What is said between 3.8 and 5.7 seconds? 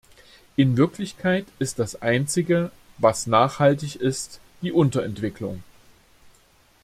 ist, die Unterentwicklung.